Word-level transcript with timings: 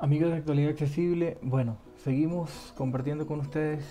Amigos 0.00 0.32
de 0.32 0.38
Actualidad 0.38 0.70
Accesible, 0.70 1.38
bueno, 1.40 1.76
seguimos 1.98 2.74
compartiendo 2.76 3.28
con 3.28 3.38
ustedes 3.38 3.84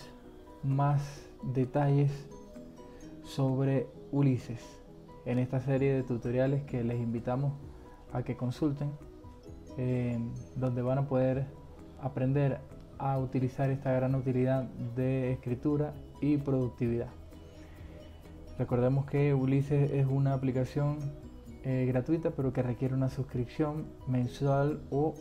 más 0.61 1.25
detalles 1.53 2.11
sobre 3.23 3.87
Ulises 4.11 4.61
en 5.25 5.39
esta 5.39 5.61
serie 5.61 5.93
de 5.93 6.03
tutoriales 6.03 6.63
que 6.65 6.83
les 6.83 6.99
invitamos 6.99 7.53
a 8.11 8.21
que 8.21 8.35
consulten, 8.35 8.91
eh, 9.77 10.19
donde 10.57 10.81
van 10.81 10.97
a 10.97 11.07
poder 11.07 11.45
aprender 12.01 12.59
a 12.97 13.17
utilizar 13.17 13.69
esta 13.69 13.93
gran 13.93 14.13
utilidad 14.13 14.63
de 14.95 15.31
escritura 15.31 15.93
y 16.19 16.35
productividad. 16.35 17.11
Recordemos 18.59 19.05
que 19.05 19.33
Ulises 19.33 19.89
es 19.89 20.05
una 20.05 20.33
aplicación 20.33 20.97
eh, 21.63 21.85
gratuita 21.87 22.31
pero 22.31 22.51
que 22.51 22.61
requiere 22.61 22.93
una 22.93 23.09
suscripción 23.09 23.85
mensual 24.05 24.81
o 24.91 25.15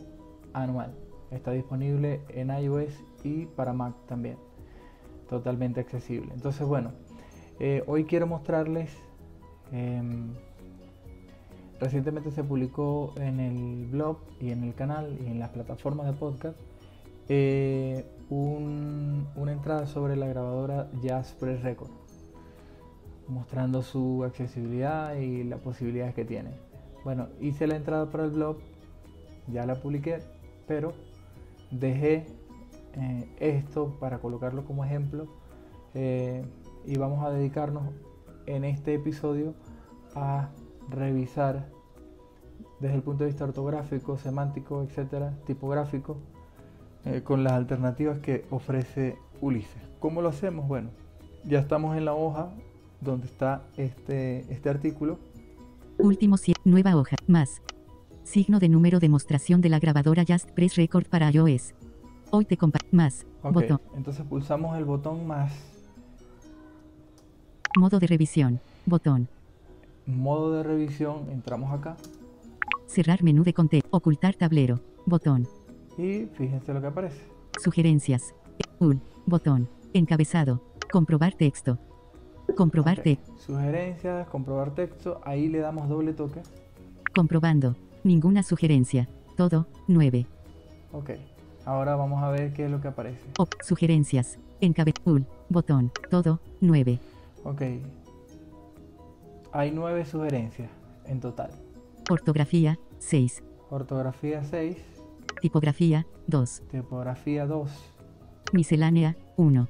anual. 0.53 0.93
Está 1.31 1.51
disponible 1.51 2.21
en 2.29 2.49
iOS 2.49 2.93
y 3.23 3.45
para 3.45 3.73
Mac 3.73 3.95
también. 4.07 4.37
Totalmente 5.29 5.79
accesible. 5.79 6.31
Entonces, 6.33 6.67
bueno, 6.67 6.91
eh, 7.59 7.83
hoy 7.87 8.05
quiero 8.05 8.27
mostrarles. 8.27 8.91
Em, 9.71 10.33
recientemente 11.79 12.31
se 12.31 12.43
publicó 12.43 13.13
en 13.17 13.39
el 13.39 13.87
blog 13.87 14.17
y 14.39 14.51
en 14.51 14.63
el 14.63 14.75
canal 14.75 15.17
y 15.25 15.27
en 15.27 15.39
las 15.39 15.49
plataformas 15.49 16.05
de 16.05 16.13
podcast 16.13 16.55
eh, 17.29 18.05
una 18.29 19.51
entrada 19.51 19.85
sobre 19.87 20.15
la 20.15 20.27
grabadora 20.27 20.89
Jazz 21.01 21.35
Press 21.39 21.61
Record, 21.61 21.91
mostrando 23.27 23.81
su 23.81 24.23
accesibilidad 24.23 25.15
y 25.15 25.43
las 25.43 25.59
posibilidades 25.59 26.15
que 26.15 26.25
tiene. 26.25 26.51
Bueno, 27.03 27.27
hice 27.39 27.67
la 27.67 27.75
entrada 27.75 28.09
para 28.09 28.25
el 28.25 28.31
blog, 28.31 28.57
ya 29.51 29.65
la 29.65 29.75
publiqué, 29.75 30.19
pero 30.67 30.93
dejé 31.71 32.25
eh, 32.95 33.27
esto 33.39 33.95
para 33.99 34.19
colocarlo 34.19 34.65
como 34.65 34.85
ejemplo 34.85 35.27
eh, 35.93 36.43
y 36.85 36.97
vamos 36.97 37.25
a 37.25 37.31
dedicarnos 37.31 37.83
en 38.45 38.63
este 38.63 38.93
episodio 38.93 39.53
a 40.15 40.49
revisar 40.89 41.65
desde 42.79 42.95
el 42.95 43.01
punto 43.01 43.23
de 43.23 43.29
vista 43.29 43.45
ortográfico, 43.45 44.17
semántico, 44.17 44.83
etcétera, 44.83 45.33
tipográfico, 45.45 46.17
eh, 47.05 47.21
con 47.23 47.43
las 47.43 47.53
alternativas 47.53 48.19
que 48.19 48.45
ofrece 48.49 49.17
Ulises. 49.41 49.81
¿Cómo 49.99 50.21
lo 50.21 50.29
hacemos? 50.29 50.67
Bueno, 50.67 50.89
ya 51.45 51.59
estamos 51.59 51.95
en 51.97 52.05
la 52.05 52.13
hoja 52.13 52.49
donde 53.01 53.27
está 53.27 53.63
este, 53.77 54.39
este 54.51 54.69
artículo. 54.69 55.17
Último 55.97 56.35
nueva 56.63 56.95
hoja, 56.95 57.15
más, 57.27 57.61
Signo 58.23 58.59
de 58.59 58.69
número 58.69 58.99
demostración 58.99 59.61
de 59.61 59.69
la 59.69 59.79
grabadora 59.79 60.23
Just 60.27 60.49
Press 60.51 60.75
Record 60.75 61.05
para 61.07 61.29
iOS. 61.29 61.73
Hoy 62.31 62.45
te 62.45 62.57
comparto 62.57 62.87
más. 62.91 63.25
botón. 63.43 63.81
Entonces 63.95 64.25
pulsamos 64.25 64.77
el 64.77 64.85
botón 64.85 65.27
más. 65.27 65.51
Modo 67.77 67.99
de 67.99 68.07
revisión. 68.07 68.59
Botón. 68.85 69.27
Modo 70.05 70.53
de 70.53 70.63
revisión. 70.63 71.29
Entramos 71.31 71.71
acá. 71.71 71.95
Cerrar 72.87 73.23
menú 73.23 73.43
de 73.43 73.53
contexto. 73.53 73.89
Ocultar 73.91 74.35
tablero. 74.35 74.79
Botón. 75.05 75.47
Y 75.97 76.25
fíjense 76.33 76.73
lo 76.73 76.81
que 76.81 76.87
aparece. 76.87 77.21
Sugerencias. 77.61 78.33
Un. 78.79 79.01
Botón. 79.25 79.69
Encabezado. 79.93 80.61
Comprobar 80.91 81.33
texto. 81.33 81.77
Comprobar 82.55 83.01
texto. 83.01 83.31
Sugerencias, 83.37 84.27
comprobar 84.27 84.73
texto. 84.75 85.21
Ahí 85.23 85.49
le 85.49 85.59
damos 85.59 85.89
doble 85.89 86.13
toque. 86.13 86.41
Comprobando. 87.15 87.75
Ninguna 88.03 88.43
sugerencia. 88.43 89.07
Todo, 89.37 89.67
9. 89.87 90.25
Ok. 90.91 91.11
Ahora 91.65 91.95
vamos 91.95 92.21
a 92.21 92.29
ver 92.29 92.51
qué 92.53 92.65
es 92.65 92.71
lo 92.71 92.81
que 92.81 92.89
aparece. 92.89 93.21
sugerencias. 93.61 94.37
Encabezul. 94.59 95.25
Botón. 95.49 95.91
Todo, 96.09 96.39
9. 96.61 96.99
Ok. 97.45 97.61
Hay 99.53 99.71
9 99.71 100.05
sugerencias 100.05 100.69
en 101.05 101.19
total. 101.19 101.51
Ortografía, 102.09 102.77
6. 102.99 103.43
Ortografía 103.69 104.43
6. 104.43 104.77
Tipografía, 105.41 106.05
2. 106.27 106.63
Tipografía 106.71 107.45
2. 107.45 107.71
Miscelánea, 108.51 109.15
1. 109.37 109.67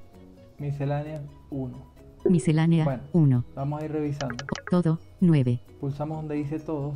Miscelánea 0.58 1.22
1. 1.52 1.94
Miscelánea 2.26 3.02
1. 3.12 3.46
Vamos 3.56 3.82
a 3.82 3.86
ir 3.86 3.92
revisando. 3.92 4.46
Todo, 4.70 5.00
9. 5.20 5.60
Pulsamos 5.80 6.18
donde 6.18 6.36
dice 6.36 6.60
todos. 6.60 6.96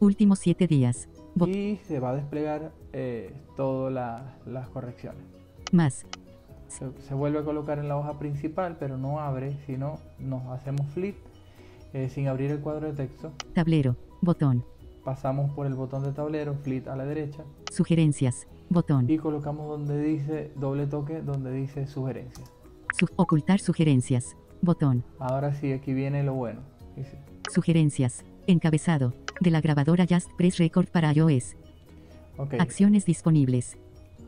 Últimos 0.00 0.40
7 0.40 0.66
días. 0.66 1.08
y 1.46 1.76
se 1.88 2.00
va 2.00 2.10
a 2.10 2.16
desplegar 2.16 2.72
eh, 2.92 3.32
todas 3.56 4.22
las 4.44 4.68
correcciones. 4.68 5.22
Más. 5.72 6.04
Se, 6.68 7.14
vuelve 7.14 7.38
a 7.38 7.44
colocar 7.44 7.78
en 7.78 7.88
la 7.88 7.96
hoja 7.96 8.18
principal, 8.18 8.76
pero 8.78 8.98
no 8.98 9.20
abre, 9.20 9.56
sino 9.66 9.98
nos 10.18 10.46
hacemos 10.48 10.86
flip 10.88 11.16
eh, 11.92 12.10
sin 12.10 12.28
abrir 12.28 12.50
el 12.50 12.60
cuadro 12.60 12.88
de 12.88 12.92
texto. 12.92 13.32
Tablero, 13.54 13.96
botón. 14.20 14.64
Pasamos 15.04 15.50
por 15.52 15.66
el 15.66 15.74
botón 15.74 16.02
de 16.02 16.12
tablero, 16.12 16.54
flip 16.54 16.88
a 16.88 16.96
la 16.96 17.04
derecha. 17.06 17.44
Sugerencias, 17.72 18.46
botón. 18.68 19.08
Y 19.08 19.16
colocamos 19.16 19.68
donde 19.68 20.02
dice 20.02 20.52
doble 20.56 20.86
toque, 20.86 21.22
donde 21.22 21.52
dice 21.52 21.86
sugerencias. 21.86 22.52
ocultar 23.14 23.60
sugerencias, 23.60 24.36
botón. 24.60 25.04
Ahora 25.18 25.54
sí, 25.54 25.72
aquí 25.72 25.94
viene 25.94 26.22
lo 26.22 26.34
bueno. 26.34 26.60
Sugerencias, 27.50 28.24
encabezado, 28.46 29.14
de 29.40 29.50
la 29.50 29.60
grabadora 29.60 30.06
Just 30.08 30.32
Press 30.36 30.58
Record 30.58 30.88
para 30.88 31.12
iOS. 31.12 31.56
Acciones 32.58 33.04
disponibles. 33.04 33.76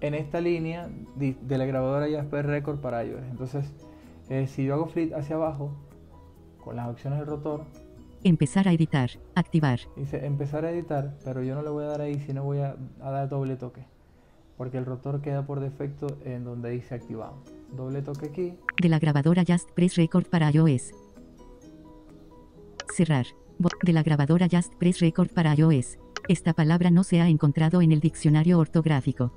En 0.00 0.14
esta 0.14 0.40
línea 0.40 0.88
de 1.16 1.58
la 1.58 1.66
grabadora 1.66 2.06
Just 2.06 2.30
Press 2.30 2.46
Record 2.46 2.78
para 2.78 3.04
iOS. 3.04 3.22
Entonces, 3.30 3.64
eh, 4.28 4.46
si 4.46 4.64
yo 4.64 4.74
hago 4.74 4.86
flip 4.86 5.14
hacia 5.14 5.36
abajo, 5.36 5.72
con 6.62 6.76
las 6.76 6.88
opciones 6.88 7.18
del 7.18 7.28
rotor. 7.28 7.64
Empezar 8.24 8.68
a 8.68 8.72
editar. 8.72 9.10
Activar. 9.34 9.80
Dice 9.96 10.26
empezar 10.26 10.64
a 10.64 10.70
editar, 10.70 11.14
pero 11.24 11.42
yo 11.42 11.54
no 11.54 11.62
le 11.62 11.70
voy 11.70 11.84
a 11.84 11.88
dar 11.88 12.00
ahí, 12.00 12.18
sino 12.20 12.44
voy 12.44 12.58
a, 12.58 12.76
a 13.00 13.10
dar 13.10 13.28
doble 13.28 13.56
toque. 13.56 13.84
Porque 14.56 14.76
el 14.76 14.84
rotor 14.84 15.20
queda 15.22 15.46
por 15.46 15.60
defecto 15.60 16.18
en 16.24 16.44
donde 16.44 16.70
dice 16.70 16.94
activado. 16.94 17.34
Doble 17.76 18.02
toque 18.02 18.26
aquí. 18.26 18.54
De 18.82 18.88
la 18.88 18.98
grabadora 18.98 19.44
Just 19.46 19.70
Press 19.72 19.96
Record 19.96 20.26
para 20.26 20.50
iOS. 20.50 20.92
Cerrar 22.94 23.26
de 23.82 23.92
la 23.92 24.02
grabadora 24.02 24.46
Just 24.50 24.74
Press 24.76 25.00
Record 25.00 25.30
para 25.30 25.54
iOS. 25.54 25.98
Esta 26.28 26.52
palabra 26.52 26.90
no 26.90 27.04
se 27.04 27.20
ha 27.20 27.28
encontrado 27.28 27.82
en 27.82 27.92
el 27.92 28.00
diccionario 28.00 28.58
ortográfico. 28.58 29.32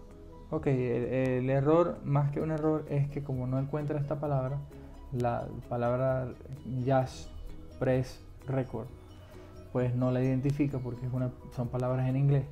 Ok, 0.50 0.68
el, 0.68 1.50
error, 1.50 2.00
más 2.04 2.32
que 2.32 2.42
un 2.42 2.52
error, 2.52 2.86
es 2.90 3.10
que 3.10 3.24
como 3.24 3.48
no 3.48 3.58
encuentra 3.58 4.00
esta 4.00 4.20
palabra, 4.20 4.60
la 5.14 5.48
palabra 5.70 6.34
Just 6.86 7.30
Press 7.80 8.22
Record, 8.48 8.88
pues 9.72 9.96
no 9.96 10.12
la 10.12 10.22
identifica 10.22 10.78
porque 10.80 11.06
es 11.06 11.14
una, 11.14 11.32
son 11.56 11.70
palabras 11.70 12.08
en 12.08 12.18
inglés. 12.18 12.46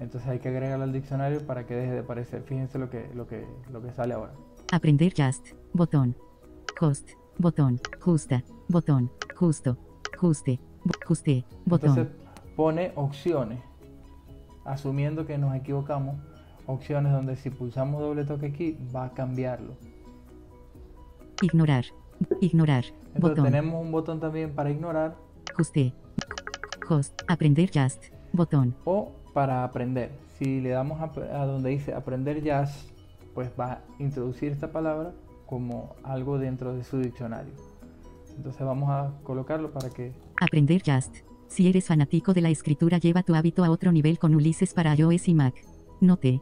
Entonces 0.00 0.28
hay 0.28 0.40
que 0.40 0.48
agregarla 0.48 0.84
al 0.84 0.92
diccionario 0.92 1.46
para 1.46 1.66
que 1.66 1.74
deje 1.74 1.92
de 1.92 2.00
aparecer. 2.00 2.42
Fíjense 2.42 2.78
lo 2.78 2.90
que, 2.90 3.08
lo 3.14 3.26
que, 3.26 3.46
lo 3.72 3.80
que 3.80 3.92
sale 3.92 4.14
ahora. 4.14 4.32
Aprender 4.72 5.14
Just, 5.16 5.52
botón. 5.72 6.16
Cost, 6.78 7.10
botón. 7.38 7.80
Justa, 8.00 8.44
botón. 8.68 9.10
Justo, 9.36 9.78
juste, 10.18 10.58
Ajuste. 11.06 11.44
Botón. 11.64 11.90
Entonces 11.90 12.14
pone 12.56 12.90
opciones. 12.96 13.60
Asumiendo 14.64 15.24
que 15.24 15.38
nos 15.38 15.54
equivocamos. 15.54 16.16
Opciones 16.66 17.12
donde 17.12 17.36
si 17.36 17.48
pulsamos 17.50 18.00
doble 18.00 18.24
toque 18.24 18.46
aquí 18.46 18.76
va 18.94 19.04
a 19.04 19.10
cambiarlo. 19.12 19.74
Ignorar. 21.42 21.84
Ignorar. 22.40 22.86
Entonces 23.14 23.44
tenemos 23.44 23.80
un 23.80 23.92
botón 23.92 24.18
también 24.18 24.52
para 24.52 24.68
ignorar. 24.68 25.14
Ajuste. 25.52 25.94
Host. 26.88 27.22
Aprender 27.28 27.70
just. 27.72 28.06
Botón. 28.32 28.74
O 28.84 29.12
para 29.32 29.62
aprender. 29.62 30.10
Si 30.40 30.60
le 30.60 30.70
damos 30.70 31.00
a, 31.00 31.04
a 31.40 31.46
donde 31.46 31.70
dice 31.70 31.94
aprender 31.94 32.40
just, 32.40 32.90
pues 33.32 33.48
va 33.58 33.74
a 33.74 33.80
introducir 34.00 34.50
esta 34.50 34.72
palabra 34.72 35.12
como 35.46 35.94
algo 36.02 36.36
dentro 36.38 36.74
de 36.74 36.82
su 36.82 36.98
diccionario. 36.98 37.52
Entonces 38.36 38.64
vamos 38.64 38.90
a 38.90 39.12
colocarlo 39.22 39.72
para 39.72 39.90
que 39.90 40.12
Aprender 40.40 40.82
Just. 40.84 41.16
Si 41.48 41.68
eres 41.68 41.86
fanático 41.86 42.34
de 42.34 42.40
la 42.40 42.50
escritura, 42.50 42.98
lleva 42.98 43.22
tu 43.22 43.34
hábito 43.34 43.64
a 43.64 43.70
otro 43.70 43.92
nivel 43.92 44.18
con 44.18 44.34
Ulises 44.34 44.74
para 44.74 44.94
iOS 44.94 45.28
y 45.28 45.34
Mac. 45.34 45.54
Note. 46.00 46.40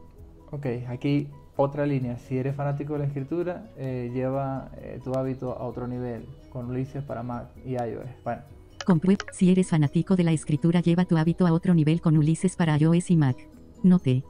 Ok, 0.51 0.65
aquí 0.89 1.29
otra 1.55 1.85
línea. 1.85 2.17
Si 2.17 2.37
eres 2.37 2.55
fanático 2.55 2.93
de 2.93 2.99
la 2.99 3.05
escritura, 3.05 3.71
eh, 3.77 4.11
lleva 4.13 4.71
eh, 4.77 4.99
tu 5.03 5.13
hábito 5.13 5.57
a 5.57 5.65
otro 5.65 5.87
nivel 5.87 6.25
con 6.49 6.69
Ulises 6.69 7.03
para 7.03 7.23
Mac 7.23 7.49
y 7.65 7.73
iOS. 7.73 8.09
Bueno. 8.23 8.41
Comprueb. 8.85 9.19
Si 9.31 9.51
eres 9.51 9.69
fanático 9.69 10.15
de 10.15 10.23
la 10.23 10.31
escritura, 10.31 10.81
lleva 10.81 11.05
tu 11.05 11.17
hábito 11.17 11.47
a 11.47 11.53
otro 11.53 11.73
nivel 11.73 12.01
con 12.01 12.17
Ulises 12.17 12.55
para 12.55 12.77
iOS 12.77 13.11
y 13.11 13.17
Mac. 13.17 13.37
Note. 13.83 14.23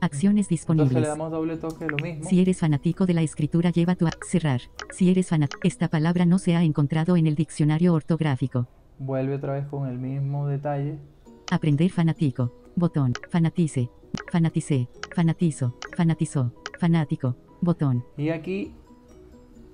Acciones 0.00 0.48
disponibles. 0.48 0.88
Entonces 0.88 1.02
le 1.02 1.08
damos 1.08 1.30
doble 1.30 1.56
toque, 1.56 1.86
lo 1.86 1.96
mismo. 1.98 2.28
Si 2.28 2.40
eres 2.40 2.58
fanático 2.58 3.04
de 3.06 3.14
la 3.14 3.22
escritura, 3.22 3.70
lleva 3.70 3.94
tu 3.96 4.06
a 4.06 4.12
cerrar. 4.26 4.62
Si 4.90 5.10
eres 5.10 5.28
fanático, 5.28 5.60
esta 5.62 5.88
palabra 5.88 6.24
no 6.24 6.38
se 6.38 6.56
ha 6.56 6.62
encontrado 6.62 7.16
en 7.16 7.26
el 7.26 7.34
diccionario 7.34 7.92
ortográfico. 7.92 8.66
Vuelve 8.98 9.34
otra 9.34 9.54
vez 9.54 9.66
con 9.66 9.88
el 9.88 9.98
mismo 9.98 10.46
detalle. 10.46 10.98
Aprender 11.50 11.90
fanático. 11.90 12.52
Botón. 12.76 13.12
Fanatice. 13.30 13.90
Fanatice. 14.30 14.88
Fanatizo. 15.14 15.76
Fanatizó. 15.96 16.52
Fanático. 16.78 17.36
Botón. 17.60 18.04
Y 18.16 18.30
aquí, 18.30 18.72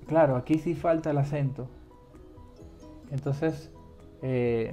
claro, 0.07 0.35
aquí 0.35 0.59
sí 0.59 0.75
falta 0.75 1.11
el 1.11 1.17
acento. 1.19 1.69
Entonces, 3.11 3.71
eh, 4.21 4.71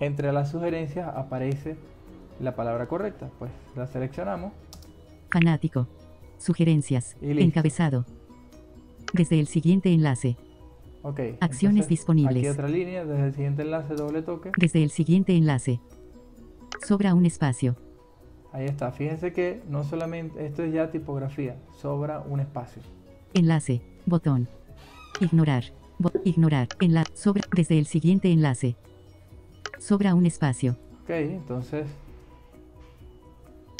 entre 0.00 0.32
las 0.32 0.50
sugerencias 0.50 1.08
aparece 1.14 1.76
la 2.40 2.54
palabra 2.54 2.86
correcta. 2.86 3.30
Pues 3.38 3.50
la 3.74 3.86
seleccionamos. 3.86 4.52
Fanático. 5.30 5.86
Sugerencias. 6.38 7.16
Encabezado. 7.20 8.04
Desde 9.12 9.38
el 9.40 9.46
siguiente 9.46 9.92
enlace. 9.92 10.36
Ok. 11.02 11.20
Acciones 11.40 11.76
entonces, 11.84 11.88
disponibles. 11.88 12.38
Aquí 12.38 12.48
otra 12.48 12.68
línea, 12.68 13.04
desde 13.04 13.26
el 13.26 13.32
siguiente 13.32 13.62
enlace 13.62 13.94
doble 13.94 14.22
toque. 14.22 14.50
Desde 14.56 14.82
el 14.82 14.90
siguiente 14.90 15.36
enlace. 15.36 15.80
Sobra 16.86 17.14
un 17.14 17.24
espacio. 17.26 17.76
Ahí 18.52 18.64
está. 18.66 18.90
Fíjense 18.92 19.32
que 19.32 19.62
no 19.68 19.84
solamente, 19.84 20.44
esto 20.46 20.62
es 20.62 20.72
ya 20.72 20.90
tipografía, 20.90 21.56
sobra 21.80 22.20
un 22.20 22.40
espacio. 22.40 22.82
Enlace. 23.34 23.82
Botón. 24.06 24.48
Ignorar. 25.20 25.64
Bo- 25.98 26.12
ignorar. 26.24 26.68
Enlace. 26.80 27.10
Sobra. 27.14 27.42
Desde 27.54 27.78
el 27.78 27.86
siguiente 27.86 28.30
enlace. 28.32 28.76
Sobra 29.78 30.14
un 30.14 30.26
espacio. 30.26 30.76
Ok, 31.04 31.10
entonces, 31.10 31.86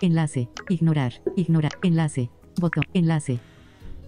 Enlace. 0.00 0.48
Ignorar. 0.68 1.14
Ignorar. 1.36 1.72
Enlace. 1.82 2.30
Botón. 2.60 2.84
Enlace. 2.94 3.38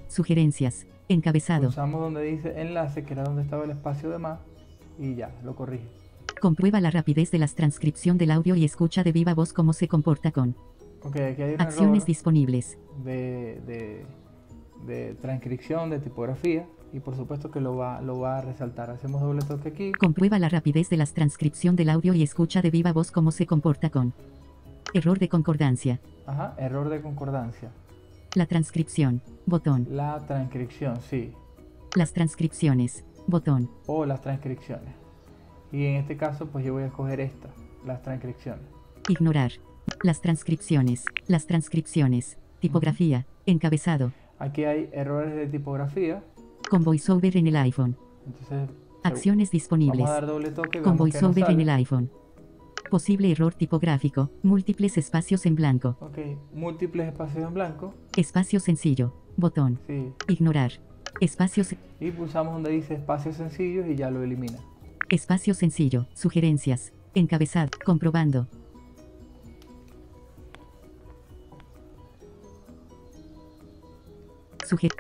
Sugerencias. 0.09 0.87
Encabezado. 1.09 1.69
usamos 1.69 2.01
donde 2.03 2.23
dice 2.23 2.61
enlace, 2.61 3.03
que 3.03 3.15
era 3.15 3.25
donde 3.25 3.43
estaba 3.43 3.65
el 3.65 3.71
espacio 3.71 4.11
de 4.11 4.19
más, 4.19 4.41
y 4.99 5.15
ya, 5.15 5.35
lo 5.43 5.55
corrige. 5.57 5.85
Comprueba 6.41 6.81
la 6.83 6.91
rapidez 6.91 7.31
de 7.31 7.39
la 7.39 7.49
transcripción 7.49 8.19
del 8.19 8.31
audio 8.31 8.55
y 8.55 8.65
escucha 8.65 9.03
de 9.03 9.13
viva 9.13 9.33
voz 9.35 9.53
cómo 9.55 9.73
se 9.73 9.89
comporta 9.89 10.33
con 10.33 10.55
Ok, 11.03 11.17
aquí 11.17 11.43
hay 11.43 11.55
un 11.55 11.61
acciones 11.63 11.97
error 12.03 12.07
disponibles. 12.07 12.79
de, 13.05 13.61
de, 13.67 14.07
de 14.87 15.15
transcripción, 15.15 15.89
de 15.89 15.99
tipografía, 15.99 16.67
y 16.93 17.01
por 17.01 17.17
supuesto 17.17 17.51
que 17.51 17.61
lo 17.61 17.77
va, 17.77 18.03
lo 18.03 18.19
va 18.21 18.39
a 18.39 18.41
resaltar. 18.43 18.91
Hacemos 18.91 19.23
doble 19.23 19.43
toque 19.47 19.69
aquí. 19.71 19.93
Comprueba 19.93 20.39
la 20.39 20.49
rapidez 20.51 20.91
de 20.91 20.99
la 20.99 21.07
transcripción 21.07 21.75
del 21.75 21.89
audio 21.89 22.13
y 22.15 22.23
escucha 22.23 22.61
de 22.63 22.71
viva 22.71 22.93
voz 22.93 23.11
cómo 23.11 23.31
se 23.31 23.47
comporta 23.47 23.89
con 23.91 24.13
error 24.95 25.19
de 25.19 25.29
concordancia. 25.29 26.01
Ajá, 26.27 26.55
error 26.59 26.89
de 26.89 27.01
concordancia. 27.01 27.71
La 28.35 28.47
transcripción. 28.47 29.23
Botón. 29.47 29.87
La 29.91 30.19
transcripción, 30.27 31.01
sí. 31.01 31.33
Las 31.95 32.13
transcripciones. 32.13 33.05
Botón. 33.27 33.71
O 33.87 34.05
las 34.05 34.21
transcripciones. 34.21 34.95
Y 35.73 35.85
en 35.85 35.97
este 35.97 36.17
caso, 36.17 36.47
pues 36.47 36.65
yo 36.65 36.73
voy 36.73 36.83
a 36.83 36.87
escoger 36.87 37.21
esta, 37.21 37.49
las 37.87 38.03
transcripciones. 38.03 38.65
Ignorar. 39.09 39.53
Las 40.03 40.21
transcripciones. 40.21 41.05
Las 41.27 41.47
transcripciones. 41.47 42.39
Tipografía. 42.61 43.27
Encabezado. 43.47 44.13
Aquí 44.39 44.65
hay 44.65 44.91
errores 44.93 45.35
de 45.35 45.47
tipografía. 45.47 46.23
Con 46.69 46.85
VoiceOver 46.85 47.37
en 47.37 47.47
el 47.47 47.57
iPhone. 47.57 47.97
Entonces, 48.27 48.69
Acciones 49.03 49.51
disponibles. 49.51 50.01
vamos 50.01 50.11
a 50.11 50.15
dar 50.15 50.27
doble 50.27 50.51
toque. 50.51 50.83
Con 50.83 50.97
VoiceOver 50.97 51.51
en 51.51 51.61
el 51.61 51.71
iPhone. 51.71 52.11
Posible 52.91 53.31
error 53.31 53.55
tipográfico. 53.55 54.31
Múltiples 54.43 54.97
espacios 54.97 55.45
en 55.45 55.55
blanco. 55.55 55.97
Ok, 56.01 56.19
múltiples 56.55 57.09
espacios 57.09 57.45
en 57.45 57.53
blanco. 57.53 57.95
Espacio 58.17 58.61
sencillo. 58.61 59.13
Botón. 59.37 59.79
Sí. 59.87 60.13
Ignorar. 60.29 60.73
Espacios. 61.21 61.75
Y 62.01 62.11
pulsamos 62.11 62.55
donde 62.55 62.71
dice 62.71 62.95
espacios 62.95 63.37
sencillos 63.37 63.87
y 63.87 63.95
ya 63.95 64.11
lo 64.11 64.23
elimina. 64.23 64.59
Espacio 65.11 65.53
sencillo. 65.53 66.07
Sugerencias. 66.15 66.93
Encabezado. 67.15 67.71
Comprobando. 67.85 68.47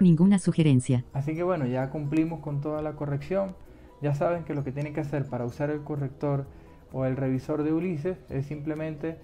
Ninguna 0.00 0.38
sugerencia. 0.38 1.05
Así 1.12 1.35
que 1.35 1.43
bueno, 1.43 1.67
ya 1.67 1.90
cumplimos 1.90 2.40
con 2.40 2.61
toda 2.61 2.82
la 2.82 2.96
corrección. 2.96 3.55
Ya 4.00 4.14
saben 4.14 4.44
que 4.44 4.55
lo 4.55 4.64
que 4.64 4.73
tienen 4.73 4.94
que 4.94 5.00
hacer 5.00 5.26
para 5.26 5.44
usar 5.44 5.70
el 5.70 5.82
corrector 5.82 6.46
o 6.93 7.05
el 7.05 7.17
revisor 7.17 7.62
de 7.62 7.73
Ulises 7.73 8.17
es 8.31 8.46
simplemente 8.46 9.17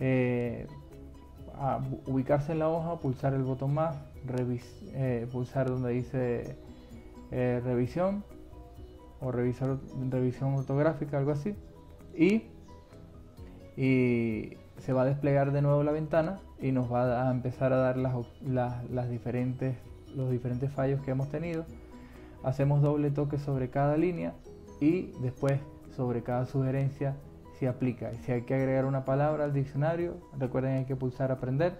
eh, 0.00 0.66
a- 1.58 1.80
ubicarse 2.06 2.52
en 2.52 2.58
la 2.60 2.68
hoja, 2.68 2.98
pulsar 3.00 3.34
el 3.34 3.42
botón 3.42 3.74
más, 3.74 3.96
eh, 4.94 5.26
pulsar 5.32 5.68
donde 5.68 5.90
dice 5.92 6.56
eh, 7.30 7.60
revisión 7.64 8.24
o 9.20 9.30
revisar, 9.32 9.76
revisión 10.10 10.54
ortográfica, 10.54 11.18
algo 11.18 11.32
así. 11.32 11.54
Y, 12.16 12.44
y 13.76 14.56
se 14.78 14.92
va 14.92 15.02
a 15.02 15.04
desplegar 15.04 15.52
de 15.52 15.62
nuevo 15.62 15.82
la 15.82 15.92
ventana 15.92 16.40
y 16.60 16.72
nos 16.72 16.90
va 16.92 17.28
a 17.28 17.30
empezar 17.30 17.72
a 17.72 17.76
dar 17.76 17.96
las, 17.96 18.14
las- 18.46 18.88
las 18.90 19.10
diferentes, 19.10 19.76
los 20.16 20.30
diferentes 20.30 20.70
fallos 20.72 21.00
que 21.02 21.10
hemos 21.10 21.28
tenido. 21.30 21.64
Hacemos 22.42 22.80
doble 22.80 23.10
toque 23.10 23.38
sobre 23.38 23.68
cada 23.68 23.96
línea 23.98 24.32
y 24.80 25.12
después 25.20 25.60
sobre 25.96 26.22
cada 26.22 26.46
sugerencia 26.46 27.16
se 27.58 27.68
aplica. 27.68 28.12
Si 28.24 28.32
hay 28.32 28.42
que 28.42 28.54
agregar 28.54 28.86
una 28.86 29.04
palabra 29.04 29.44
al 29.44 29.52
diccionario, 29.52 30.16
recuerden 30.38 30.78
hay 30.78 30.84
que 30.86 30.96
pulsar 30.96 31.30
aprender 31.30 31.76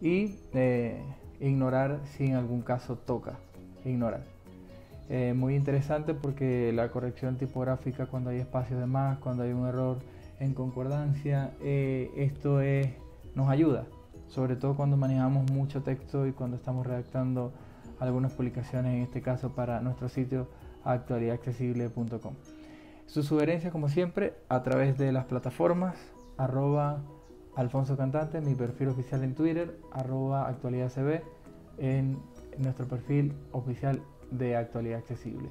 y 0.00 0.36
eh, 0.52 1.00
ignorar 1.40 2.00
si 2.04 2.26
en 2.26 2.34
algún 2.34 2.62
caso 2.62 2.96
toca. 2.96 3.38
Ignorar. 3.84 4.22
Eh, 5.10 5.34
muy 5.36 5.54
interesante 5.54 6.14
porque 6.14 6.72
la 6.72 6.90
corrección 6.90 7.36
tipográfica 7.36 8.06
cuando 8.06 8.30
hay 8.30 8.38
espacios 8.38 8.80
de 8.80 8.86
más, 8.86 9.18
cuando 9.18 9.42
hay 9.42 9.52
un 9.52 9.66
error 9.66 9.98
en 10.40 10.54
concordancia, 10.54 11.52
eh, 11.62 12.10
esto 12.16 12.60
es, 12.60 12.88
nos 13.34 13.50
ayuda, 13.50 13.84
sobre 14.28 14.56
todo 14.56 14.74
cuando 14.74 14.96
manejamos 14.96 15.50
mucho 15.52 15.82
texto 15.82 16.26
y 16.26 16.32
cuando 16.32 16.56
estamos 16.56 16.86
redactando 16.86 17.52
algunas 18.00 18.32
publicaciones, 18.32 18.94
en 18.94 19.02
este 19.02 19.22
caso 19.22 19.54
para 19.54 19.80
nuestro 19.80 20.08
sitio 20.08 20.48
actualidadaccesible.com. 20.84 22.34
Sus 23.06 23.26
sugerencias, 23.26 23.72
como 23.72 23.88
siempre, 23.88 24.34
a 24.48 24.62
través 24.62 24.98
de 24.98 25.12
las 25.12 25.26
plataformas 25.26 25.96
arroba 26.36 27.02
Alfonso 27.56 27.96
Cantante, 27.96 28.40
mi 28.40 28.54
perfil 28.54 28.88
oficial 28.88 29.22
en 29.22 29.34
Twitter, 29.34 29.78
arroba 29.92 30.48
actualidadcb, 30.48 31.22
en 31.78 32.18
nuestro 32.58 32.86
perfil 32.86 33.32
oficial 33.52 34.02
de 34.30 34.56
Actualidad 34.56 34.98
Accesible. 34.98 35.48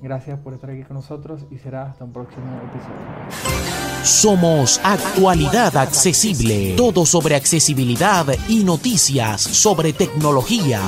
Gracias 0.00 0.38
por 0.40 0.52
estar 0.52 0.70
aquí 0.70 0.82
con 0.82 0.96
nosotros 0.96 1.46
y 1.50 1.58
será 1.58 1.90
hasta 1.90 2.04
un 2.04 2.12
próximo 2.12 2.46
episodio. 2.58 4.04
Somos 4.04 4.80
Actualidad 4.84 5.76
Accesible. 5.76 6.74
Todo 6.76 7.06
sobre 7.06 7.34
accesibilidad 7.34 8.26
y 8.48 8.62
noticias 8.62 9.40
sobre 9.40 9.92
tecnología. 9.92 10.80